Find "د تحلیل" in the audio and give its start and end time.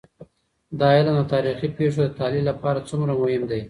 2.05-2.43